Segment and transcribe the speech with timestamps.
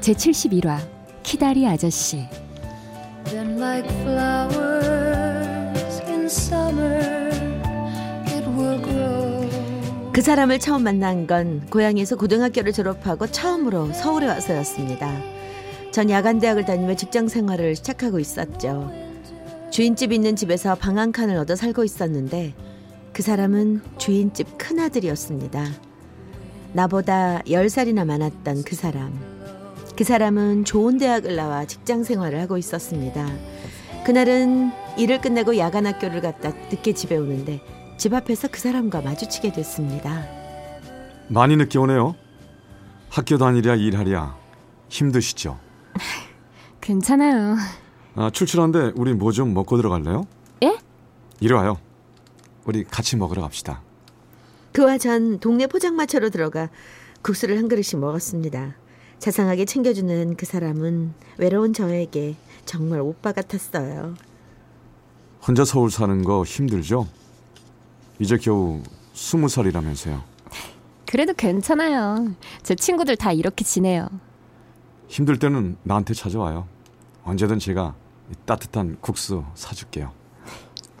[0.00, 0.78] 제71화
[1.22, 2.26] 키다리 아저씨
[3.32, 3.88] like
[10.12, 15.18] 그 사람을 처음 만난 건 고향에서 고등학교를 졸업하고 처음으로 서울에 와서였습니다.
[15.92, 18.92] 전 야간대학을 다니며 직장 생활을 시작하고 있었죠.
[19.70, 22.54] 주인집 있는 집에서 방 한 칸을 얻어 살고 있었는데
[23.12, 25.64] 그 사람은 주인집 큰아들이었습니다.
[26.72, 29.39] 나보다 10살이나 많았던 그 사람.
[30.00, 33.28] 그 사람은 좋은 대학을 나와 직장 생활을 하고 있었습니다.
[34.06, 37.60] 그날은 일을 끝내고 야간 학교를 갔다 늦게 집에 오는데
[37.98, 40.24] 집 앞에서 그 사람과 마주치게 됐습니다.
[41.28, 42.14] 많이 늦게 오네요.
[43.10, 44.38] 학교 다니랴 일하랴
[44.88, 45.58] 힘드시죠?
[46.80, 47.56] 괜찮아요.
[48.14, 50.26] 아, 출출한데 우리 뭐 좀 먹고 들어갈래요?
[50.62, 50.78] 예?
[51.40, 51.76] 이리 와요.
[52.64, 53.82] 우리 같이 먹으러 갑시다.
[54.72, 56.70] 그와 전 동네 포장마차로 들어가
[57.20, 58.76] 국수를 한 그릇씩 먹었습니다.
[59.20, 64.14] 자상하게 챙겨주는 그 사람은 외로운 저에게 정말 오빠 같았어요.
[65.46, 67.06] 혼자 서울 사는 거 힘들죠?
[68.18, 68.82] 이제 겨우
[69.12, 70.22] 스무 살이라면서요.
[71.06, 72.32] 그래도 괜찮아요.
[72.62, 74.08] 제 친구들 다 이렇게 지내요.
[75.08, 76.66] 힘들 때는 나한테 찾아와요.
[77.24, 77.94] 언제든 제가
[78.46, 80.12] 따뜻한 국수 사줄게요.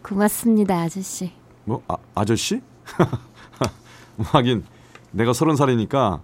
[0.02, 1.32] 고맙습니다, 아저씨.
[1.64, 2.60] 뭐 아, 아저씨?
[4.18, 4.64] 하긴
[5.12, 6.20] 내가 서른 살이니까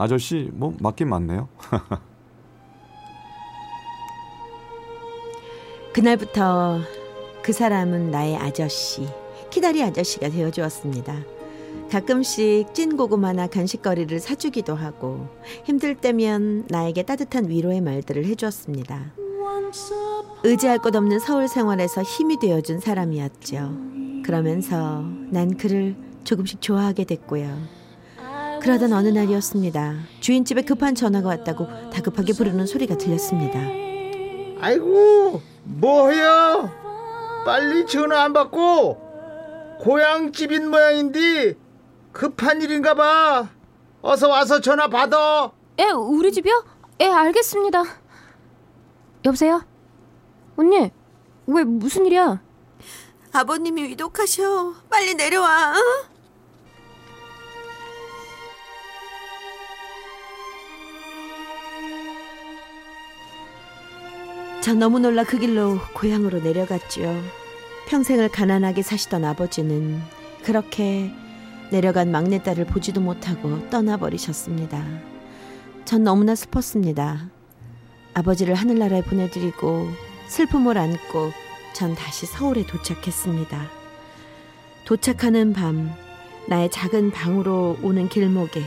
[0.00, 1.48] 아저씨 뭐 맞긴 맞네요.
[5.92, 6.80] 그날부터
[7.42, 9.06] 그 사람은 나의 아저씨,
[9.50, 11.14] 키다리 아저씨가 되어 주었습니다.
[11.90, 15.28] 가끔씩 찐 고구마나 간식거리를 사주기도 하고
[15.64, 19.12] 힘들 때면 나에게 따뜻한 위로의 말들을 해주었습니다.
[20.44, 23.76] 의지할 것 없는 서울 생활에서 힘이 되어준 사람이었죠.
[24.24, 25.94] 그러면서 난 그를
[26.24, 27.79] 조금씩 좋아하게 됐고요.
[28.60, 29.94] 그러던 어느 날이었습니다.
[30.20, 33.58] 주인집에 급한 전화가 왔다고 다급하게 부르는 소리가 들렸습니다.
[34.60, 36.70] 아이고 뭐해요?
[37.44, 41.56] 빨리 전화 안 받고 고향집인 모양인데
[42.12, 43.48] 급한 일인가 봐.
[44.02, 45.52] 어서 와서 전화 받아.
[45.78, 46.64] 예, 우리 집이요?
[47.00, 47.82] 예, 알겠습니다.
[49.24, 49.62] 여보세요?
[50.56, 50.90] 언니,
[51.46, 52.42] 왜 무슨 일이야?
[53.32, 54.74] 아버님이 위독하셔.
[54.90, 55.72] 빨리 내려와.
[55.76, 56.19] 응?
[64.60, 67.22] 전 너무 놀라 그 길로 고향으로 내려갔지요.
[67.88, 70.00] 평생을 가난하게 사시던 아버지는
[70.44, 71.10] 그렇게
[71.70, 74.84] 내려간 막내딸을 보지도 못하고 떠나버리셨습니다.
[75.86, 77.30] 전 너무나 슬펐습니다.
[78.12, 79.88] 아버지를 하늘나라에 보내드리고
[80.28, 81.32] 슬픔을 안고
[81.72, 83.66] 전 다시 서울에 도착했습니다.
[84.84, 85.90] 도착하는 밤,
[86.48, 88.62] 나의 작은 방으로 오는 길목에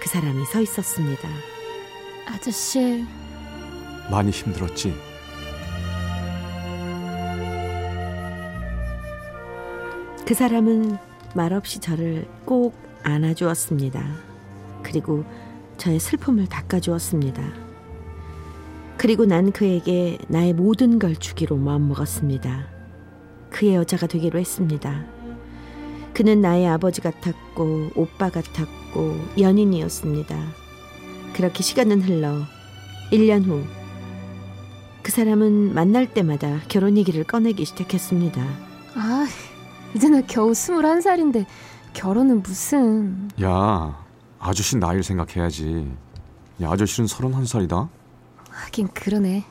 [0.00, 1.28] 그 사람이 서 있었습니다.
[2.26, 3.04] 아저씨.
[4.10, 5.07] 많이 힘들었지?
[10.28, 10.98] 그 사람은
[11.34, 14.06] 말없이 저를 꼭 안아주었습니다.
[14.82, 15.24] 그리고
[15.78, 17.42] 저의 슬픔을 닦아주었습니다.
[18.98, 22.68] 그리고 난 그에게 나의 모든 걸 주기로 마음먹었습니다.
[23.48, 25.06] 그의 여자가 되기로 했습니다.
[26.12, 30.36] 그는 나의 아버지 같았고 오빠 같았고 연인이었습니다.
[31.32, 32.42] 그렇게 시간은 흘러
[33.12, 33.78] 1년 후
[35.08, 38.67] 그 사람은 만날 때마다 결혼 얘기를 꺼내기 시작했습니다.
[39.98, 41.44] 아, 이제 나 겨우 21살인데
[41.92, 43.28] 결혼은 무슨.
[43.42, 43.98] 야
[44.38, 45.92] 아저씨 나이를 생각해야지.
[46.62, 47.88] 야 아저씨는 31살이다?
[48.48, 49.44] 하긴 그러네.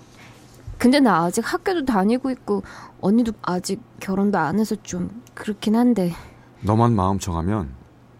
[0.78, 2.64] 근데 나 아직 학교도 다니고 있고
[3.02, 6.14] 언니도 아직 결혼도 안 해서 좀 그렇긴 한데.
[6.62, 7.74] 너만 마음 정하면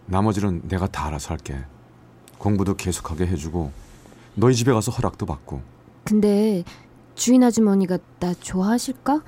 [0.08, 1.58] 나머지는 내가 다 알아서 할게.
[2.40, 3.72] 공부도 계속하게 해주고
[4.36, 5.62] 너희 집에 가서 허락도 받고.
[6.04, 6.66] 근데
[7.16, 9.22] 주인 아주머니가 나 좋아하실까?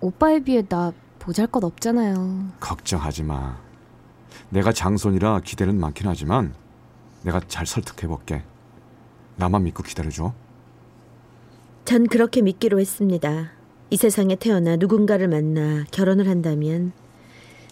[0.00, 0.92] 오빠에 비해 나
[1.26, 2.50] 보잘 것 없잖아요.
[2.60, 3.56] 걱정하지 마.
[4.48, 6.54] 내가 장손이라 기대는 많긴 하지만
[7.22, 8.44] 내가 잘 설득해 볼게.
[9.34, 10.32] 나만 믿고 기다려줘.
[11.84, 13.50] 전 그렇게 믿기로 했습니다.
[13.90, 16.92] 이 세상에 태어나 누군가를 만나 결혼을 한다면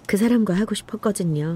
[0.08, 1.54] 그 사람과 하고 싶었거든요.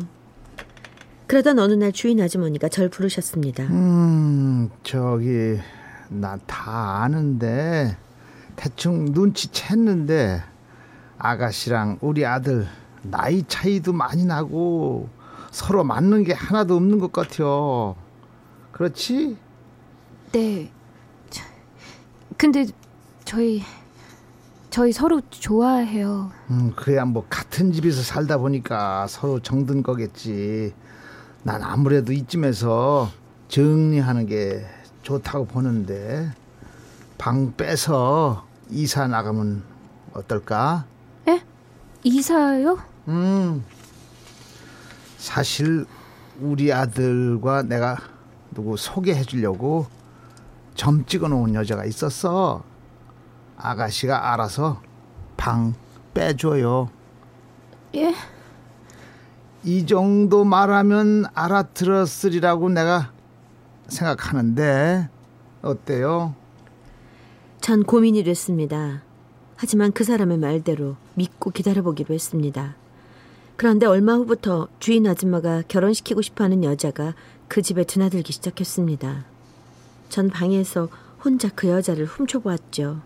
[1.27, 3.65] 그러던 어느 날 주인 아주머니가 절 부르셨습니다.
[3.65, 5.59] 음, 저기
[6.09, 7.97] 나 다 아는데
[8.55, 10.43] 대충 눈치챘는데
[11.19, 12.67] 아가씨랑 우리 아들
[13.03, 15.09] 나이 차이도 많이 나고
[15.51, 17.97] 서로 맞는 게 하나도 없는 것 같아요.
[18.73, 19.37] 그렇지?
[20.33, 20.71] 네.
[21.31, 21.45] 저-
[22.37, 22.67] 근데
[23.25, 23.63] 저희
[24.71, 26.31] 저희 서로 좋아해요.
[26.51, 30.75] 음, 그래야 뭐 같은 집에서 살다 보니까 서로 정든 거겠지.
[31.43, 33.11] 난 아무래도 이쯤에서
[33.49, 34.65] 정리하는 게
[35.03, 36.31] 좋다고 보는데
[37.17, 39.63] 방 빼서 이사 나가면
[40.13, 40.85] 어떨까?
[42.05, 42.09] 에?
[42.09, 42.79] 이사요?
[43.09, 43.65] 음,
[45.17, 45.87] 사실
[46.41, 47.97] 우리 아들과 내가
[48.55, 49.87] 누구 소개해 주려고
[50.75, 52.63] 점 찍어 놓은 여자가 있었어.
[53.57, 54.81] 아가씨가 알아서
[55.37, 55.75] 방
[56.15, 56.91] 빼줘요.
[57.97, 58.15] 예?
[59.65, 63.13] 이 정도 말하면 알아들었으리라고 내가
[63.89, 65.09] 생각하는데
[65.63, 66.35] 어때요?
[67.61, 69.03] 전 고민이 됐습니다.
[69.61, 72.77] 하지만 그 사람의 말대로 믿고 기다려보기로 했습니다.
[73.57, 77.17] 그런데 얼마 후부터 주인 아줌마가 결혼시키고 싶어 하는 여자가
[77.49, 79.25] 그 집에 드나들기 시작했습니다.
[80.11, 80.89] 전 방에서
[81.25, 83.01] 혼자 그 여자를 훔쳐보았죠.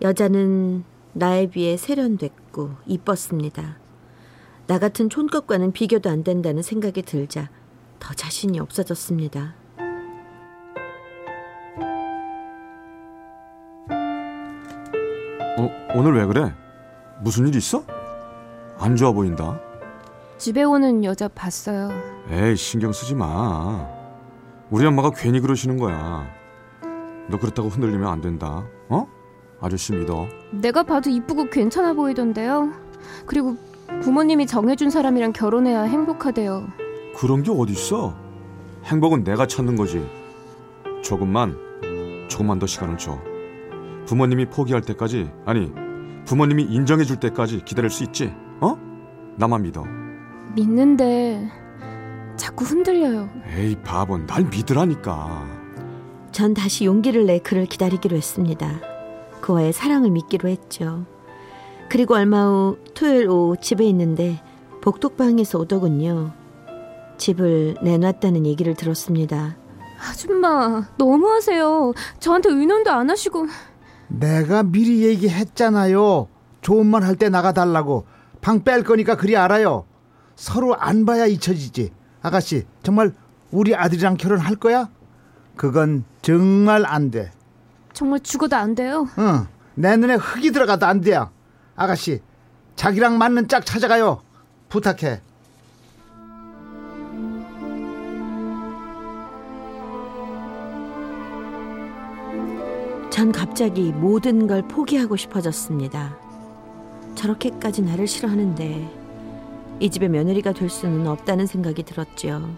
[0.00, 3.76] 여자는 나에 비해 세련됐고 이뻤습니다.
[4.66, 7.50] 나 같은 촌것과는 비교도 안 된다는 생각이 들자
[7.98, 9.59] 더 자신이 없어졌습니다.
[15.60, 16.54] 어, 오늘 왜 그래?
[17.20, 17.84] 무슨 일 있어?
[18.78, 19.60] 안 좋아 보인다.
[20.38, 21.90] 집에 오는 여자 봤어요.
[22.30, 23.86] 에이, 신경 쓰지 마.
[24.70, 26.26] 우리 엄마가 괜히 그러시는 거야.
[27.28, 28.64] 너 그렇다고 흔들리면 안 된다.
[28.88, 29.06] 어?
[29.60, 30.26] 아저씨 믿어.
[30.50, 32.72] 내가 봐도 이쁘고 괜찮아 보이던데요.
[33.26, 33.56] 그리고
[34.02, 36.68] 부모님이 정해준 사람이랑 결혼해야 행복하대요.
[37.18, 38.16] 그런 게 어딨어?
[38.84, 40.08] 행복은 내가 찾는 거지.
[41.02, 41.54] 조금만,
[42.28, 43.18] 조금만 더 시간을 줘.
[44.10, 45.72] 부모님이 포기할 때까지, 아니,
[46.26, 48.34] 부모님이 인정해 줄 때까지 기다릴 수 있지?
[48.60, 48.76] 어?
[49.36, 49.84] 나만 믿어.
[50.56, 51.48] 믿는데
[52.36, 53.28] 자꾸 흔들려요.
[53.56, 55.46] 에이, 바보, 날 믿으라니까.
[56.32, 58.80] 전 다시 용기를 내 그를 기다리기로 했습니다.
[59.42, 61.06] 그와의 사랑을 믿기로 했죠.
[61.88, 64.42] 그리고 얼마 후 토요일 오후 집에 있는데
[64.80, 66.32] 복덕방에서 오더군요.
[67.16, 69.56] 집을 내놨다는 얘기를 들었습니다.
[70.00, 71.92] 아줌마 너무하세요.
[72.18, 73.46] 저한테 의논도 안 하시고
[74.10, 76.28] 내가 미리 얘기했잖아요.
[76.62, 78.06] 좋은 말 할 때 나가달라고.
[78.40, 79.84] 방 뺄 거니까 그리 알아요.
[80.36, 81.92] 서로 안 봐야 잊혀지지.
[82.22, 83.12] 아가씨, 정말
[83.50, 84.88] 우리 아들이랑 결혼할 거야?
[85.56, 87.30] 그건 정말 안 돼.
[87.92, 89.06] 정말 죽어도 안 돼요.
[89.18, 91.30] 응, 내 눈에 흙이 들어가도 안 돼요.
[91.76, 92.20] 아가씨,
[92.76, 94.22] 자기랑 맞는 짝 찾아가요.
[94.68, 95.20] 부탁해.
[103.20, 106.16] 전 갑자기 모든 걸 포기하고 싶어졌습니다.
[107.16, 108.90] 저렇게까지 나를 싫어하는데
[109.78, 112.56] 이 집의 며느리가 될 수는 없다는 생각이 들었죠.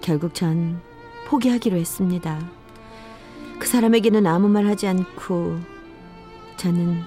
[0.00, 0.80] 결국 전
[1.26, 2.40] 포기하기로 했습니다.
[3.58, 5.58] 그 사람에게는 아무 말 하지 않고
[6.56, 7.02] 저는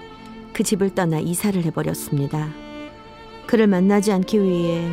[0.53, 2.49] 그 집을 떠나 이사를 해버렸습니다.
[3.47, 4.87] 그를 만나지 않기 위해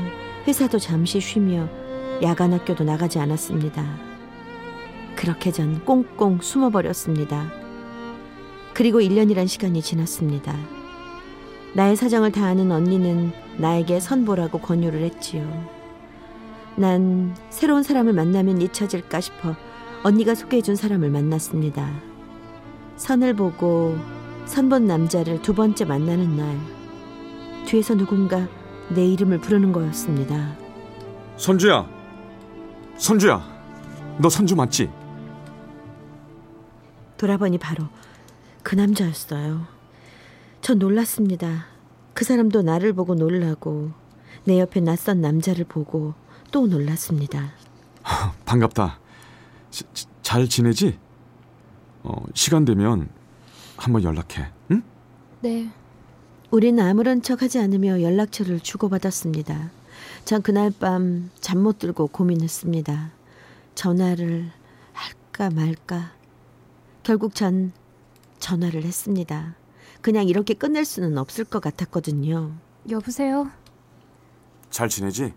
[0.48, 1.68] 회사도 잠시 쉬며
[2.22, 4.09] 야간 학교도 나가지 않았습니다.
[5.20, 7.52] 그렇게 전 꽁꽁 숨어버렸습니다.
[8.72, 10.56] 그리고 1년이란 시간이 지났습니다.
[11.74, 15.46] 나의 사정을 다 아는 언니는 나에게 선보라고 권유를 했지요.
[16.74, 19.54] 난 새로운 사람을 만나면 잊혀질까 싶어
[20.04, 21.86] 언니가 소개해준 사람을 만났습니다.
[22.96, 23.98] 선을 보고
[24.46, 26.58] 선본 남자를 두 번째 만나는 날,
[27.66, 28.48] 뒤에서 누군가
[28.88, 30.56] 내 이름을 부르는 거였습니다.
[31.36, 31.86] 선주야!
[32.96, 33.42] 선주야!
[34.18, 34.99] 너 선주 맞지?
[37.24, 37.84] 돌아보니 바로
[38.62, 39.66] 그 남자였어요.
[40.62, 41.66] 전 놀랐습니다.
[42.14, 43.90] 그 사람도 나를 보고 놀라고
[44.44, 46.14] 내 옆에 낯선 남자를 보고
[46.50, 47.50] 또 놀랐습니다.
[48.46, 48.98] 반갑다.
[49.70, 50.98] 지- 지- 잘 지내지?
[52.04, 53.10] 어, 시간 되면
[53.76, 54.50] 한번 연락해.
[54.70, 54.82] 응?
[55.42, 55.70] 네.
[56.50, 59.70] 우리는 아무런 척하지 않으며 연락처를 주고받았습니다.
[60.24, 63.10] 전 그날 밤 잠 못 들고 고민했습니다.
[63.74, 64.50] 전화를
[64.94, 66.12] 할까 말까.
[67.02, 67.72] 결국 전
[68.38, 69.54] 전화를 했습니다.
[70.00, 72.52] 그냥 이렇게 끝낼 수는 없을 것 같았거든요.
[72.88, 73.50] 여보세요.
[74.70, 75.34] 잘 지내지?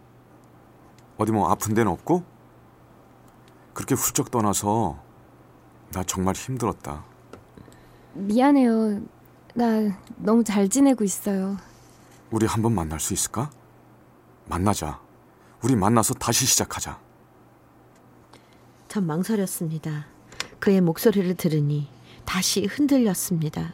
[1.17, 2.23] 어디 뭐 아픈 데는 없고?
[3.73, 5.01] 그렇게 훌쩍 떠나서
[5.91, 7.03] 나 정말 힘들었다.
[8.13, 9.01] 미안해요.
[9.55, 11.57] 나 너무 잘 지내고 있어요.
[12.31, 13.49] 우리 한번 만날 수 있을까?
[14.45, 14.99] 만나자.
[15.61, 16.99] 우리 만나서 다시 시작하자.
[18.87, 20.12] 전 망설였습니다.
[20.63, 21.89] 그의 목소리를 들으니
[22.23, 23.73] 다시 흔들렸습니다.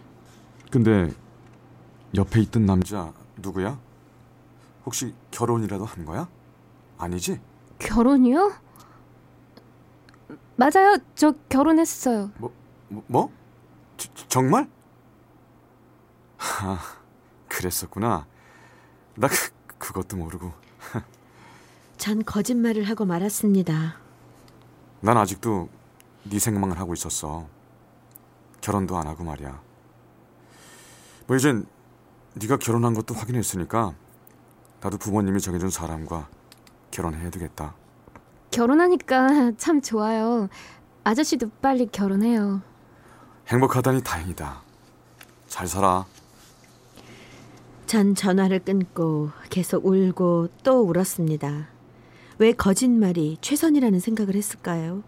[0.71, 1.13] 근데
[2.15, 3.79] 옆에 있던 남자 누구야?
[4.87, 6.27] 혹시 결혼이라도 한 거야?
[6.97, 7.39] 아니지?
[7.77, 8.53] 결혼이요?
[10.55, 10.97] 맞아요.
[11.13, 12.31] 저 결혼했어요.
[12.39, 12.51] 뭐?
[13.05, 13.31] 뭐?
[13.95, 14.67] 저- 정말?
[16.37, 16.79] 하,
[17.49, 18.25] 그랬었구나.
[19.15, 19.35] 나 그,
[19.77, 20.51] 그것도 모르고.
[21.99, 23.97] 전 거짓말을 하고 말았습니다.
[25.01, 25.69] 난 아직도
[26.23, 27.47] 네 생각만 하고 있었어.
[28.61, 29.61] 결혼도 안 하고 말이야.
[31.27, 31.65] 뭐 이젠
[32.35, 33.93] 네가 결혼한 것도 확인했으니까
[34.81, 36.27] 나도 부모님이 정해준 사람과
[36.91, 37.75] 결혼해야 되겠다.
[38.51, 40.49] 결혼하니까 참 좋아요.
[41.03, 42.61] 아저씨도 빨리 결혼해요.
[43.47, 44.61] 행복하다니 다행이다.
[45.47, 46.05] 잘 살아.
[47.85, 51.67] 전 전화를 끊고 계속 울고 또 울었습니다.
[52.37, 55.03] 왜 거짓말이 최선이라는 생각을 했을까요?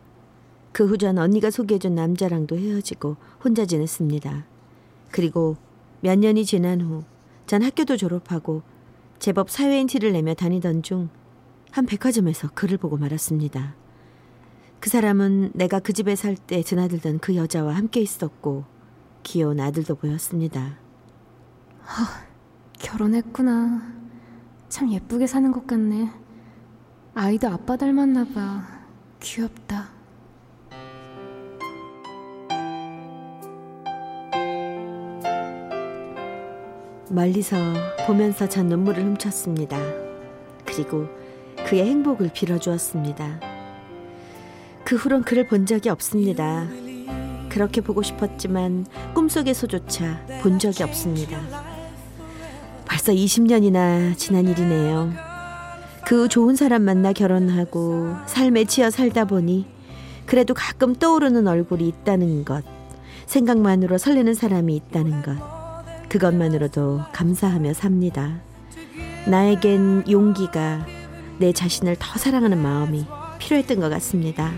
[0.72, 4.46] 그 후 전 언니가 소개해준 남자랑도 헤어지고 혼자 지냈습니다.
[5.12, 5.58] 그리고
[6.02, 7.04] 몇 년이 지난 후
[7.48, 8.62] 전 학교도 졸업하고
[9.20, 11.10] 제법 사회인 티를 내며 다니던 중
[11.72, 13.76] 한 백화점에서 글을 보고 말았습니다.
[14.82, 18.66] 그 사람은 내가 그 집에 살 때 드나들던 그 여자와 함께 있었고
[19.24, 20.78] 귀여운 아들도 보였습니다.
[22.80, 23.82] 결혼했구나.
[24.68, 26.12] 참 예쁘게 사는 것 같네.
[27.14, 28.64] 아이도 아빠 닮았나 봐.
[29.22, 29.91] 귀엽다.
[37.12, 37.58] 멀리서
[38.08, 39.78] 보면서 전 눈물을 훔쳤습니다.
[40.66, 41.08] 그리고
[41.66, 43.40] 그의 행복을 빌어주었습니다.
[44.86, 46.68] 그 후론 그를 본 적이 없습니다.
[47.50, 51.38] 그렇게 보고 싶었지만 꿈속에서조차 본 적이 없습니다.
[52.86, 55.12] 벌써 20년이나 지난 일이네요.
[56.08, 59.66] 그후 좋은 사람 만나 결혼하고 삶에 치여 살다 보니
[60.26, 62.64] 그래도 가끔 떠오르는 얼굴이 있다는 것,
[63.26, 65.61] 생각만으로 설레는 사람이 있다는 것,
[66.12, 68.42] 그것만으로도 감사하며 삽니다.
[69.28, 70.86] 나에겐 용기가
[71.38, 73.06] 내 자신을 더 사랑하는 마음이
[73.40, 74.52] 필요했던 것 같습니다.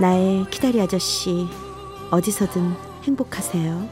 [0.00, 1.48] 나의 키다리 아저씨,
[2.12, 2.62] 어디서든
[3.02, 3.88] 행복하세요.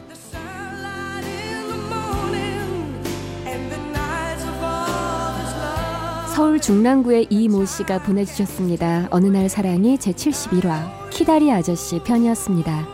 [6.37, 9.09] 서울 중랑구의 이모 씨가 보내주셨습니다.
[9.11, 12.94] 어느 날 사랑이 제 71화 키다리 아저씨 편이었습니다.